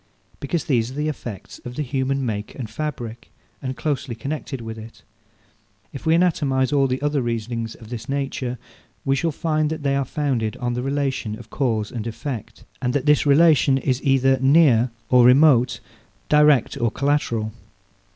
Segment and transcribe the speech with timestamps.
[0.39, 3.29] because these are the effects of the human make and fabric,
[3.61, 5.03] and closely connected with it.
[5.93, 8.57] If we anatomize all the other reasonings of this nature,
[9.05, 12.93] we shall find that they are founded on the relation of cause and effect, and
[12.93, 15.79] that this relation is either near or remote,
[16.29, 17.53] direct or collateral.